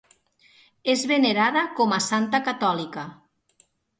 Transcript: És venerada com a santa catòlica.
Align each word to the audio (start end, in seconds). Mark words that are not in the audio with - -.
És 0.93 1.03
venerada 1.11 1.63
com 1.81 1.93
a 1.97 2.01
santa 2.07 2.41
catòlica. 2.49 3.03